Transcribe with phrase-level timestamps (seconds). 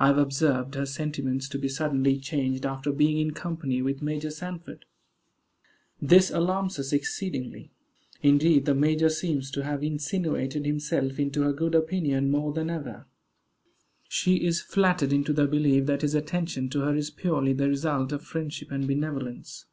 [0.00, 4.30] I have observed her sentiments to be suddenly changed after being in company with Major
[4.32, 4.84] Sanford.
[6.02, 7.70] This alarms us exceedingly.
[8.20, 13.06] Indeed, the major seems to have insinuated himself into her good opinion more than ever.
[14.08, 18.10] She is flattered into the belief that his attention to her is purely the result
[18.10, 19.66] of friendship and benevolence.